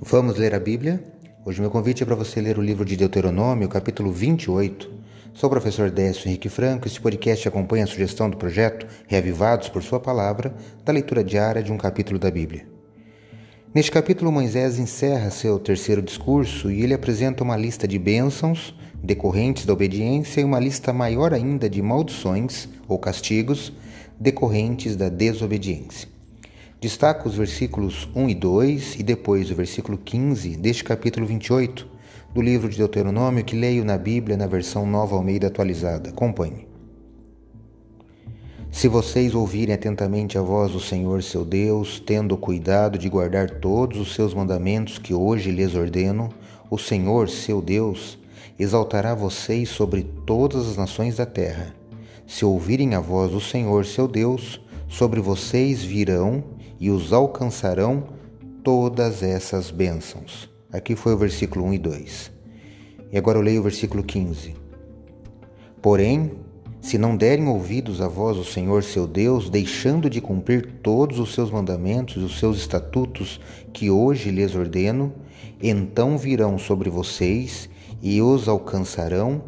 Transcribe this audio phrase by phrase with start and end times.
[0.00, 1.02] Vamos ler a Bíblia?
[1.44, 4.88] Hoje meu convite é para você ler o livro de Deuteronômio, capítulo 28.
[5.34, 6.86] Sou o professor Décio Henrique Franco.
[6.86, 11.72] Este podcast acompanha a sugestão do projeto Reavivados por Sua Palavra, da leitura diária de
[11.72, 12.64] um capítulo da Bíblia.
[13.74, 18.72] Neste capítulo, Moisés encerra seu terceiro discurso e ele apresenta uma lista de bênçãos
[19.02, 23.72] decorrentes da obediência e uma lista maior ainda de maldições ou castigos
[24.18, 26.17] decorrentes da desobediência.
[26.80, 31.88] Destaco os versículos 1 e 2 e depois o versículo 15 deste capítulo 28
[32.32, 36.10] do livro de Deuteronômio que leio na Bíblia na versão Nova Almeida atualizada.
[36.10, 36.68] Acompanhe.
[38.70, 43.98] Se vocês ouvirem atentamente a voz do Senhor seu Deus, tendo cuidado de guardar todos
[43.98, 46.28] os seus mandamentos que hoje lhes ordeno,
[46.70, 48.16] o Senhor seu Deus
[48.56, 51.74] exaltará vocês sobre todas as nações da terra.
[52.24, 58.04] Se ouvirem a voz do Senhor seu Deus, sobre vocês virão e os alcançarão
[58.62, 60.48] todas essas bênçãos.
[60.72, 62.32] Aqui foi o versículo 1 e 2.
[63.12, 64.54] E agora eu leio o versículo 15.
[65.80, 66.32] Porém,
[66.80, 71.34] se não derem ouvidos à voz do Senhor seu Deus, deixando de cumprir todos os
[71.34, 73.40] seus mandamentos e os seus estatutos
[73.72, 75.12] que hoje lhes ordeno,
[75.62, 77.68] então virão sobre vocês
[78.02, 79.42] e os alcançarão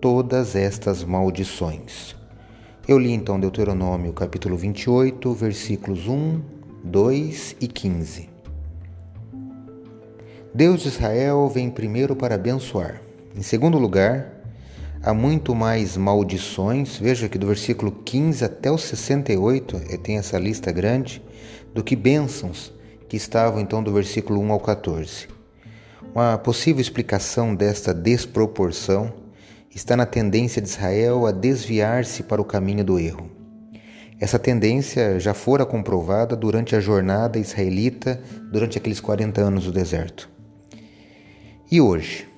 [0.00, 2.16] todas estas maldições.
[2.88, 8.28] Eu li então Deuteronômio capítulo 28, versículos 1 2 e 15.
[10.52, 13.00] Deus de Israel vem primeiro para abençoar.
[13.36, 14.32] Em segundo lugar,
[15.00, 20.36] há muito mais maldições, veja que do versículo 15 até o 68, eh, tem essa
[20.40, 21.22] lista grande,
[21.72, 22.72] do que bênçãos,
[23.08, 25.28] que estavam então do versículo 1 ao 14.
[26.12, 29.12] Uma possível explicação desta desproporção
[29.72, 33.41] está na tendência de Israel a desviar-se para o caminho do erro.
[34.22, 40.30] Essa tendência já fora comprovada durante a jornada israelita durante aqueles 40 anos do deserto.
[41.68, 42.28] E hoje,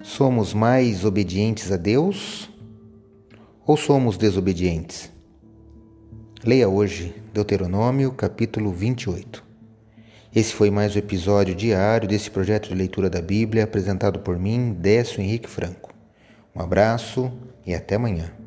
[0.00, 2.48] somos mais obedientes a Deus
[3.66, 5.10] ou somos desobedientes?
[6.44, 9.44] Leia hoje Deuteronômio, capítulo 28.
[10.32, 14.72] Esse foi mais um episódio diário desse projeto de leitura da Bíblia apresentado por mim,
[14.72, 15.92] Décio Henrique Franco.
[16.54, 17.32] Um abraço
[17.66, 18.37] e até amanhã.